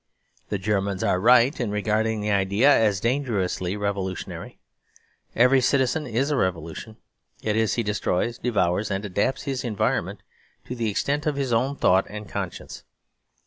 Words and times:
The 0.49 0.57
Germans 0.57 1.03
are 1.03 1.19
right 1.19 1.59
in 1.59 1.69
regarding 1.69 2.21
the 2.21 2.31
idea 2.31 2.75
as 2.75 2.99
dangerously 2.99 3.77
revolutionary. 3.77 4.57
Every 5.35 5.61
Citizen 5.61 6.07
is 6.07 6.31
a 6.31 6.35
revolution. 6.35 6.97
That 7.43 7.55
is, 7.55 7.75
he 7.75 7.83
destroys, 7.83 8.39
devours 8.39 8.89
and 8.89 9.05
adapts 9.05 9.43
his 9.43 9.63
environment 9.63 10.23
to 10.65 10.73
the 10.75 10.89
extent 10.89 11.27
of 11.27 11.35
his 11.35 11.53
own 11.53 11.75
thought 11.75 12.07
and 12.09 12.27
conscience. 12.27 12.83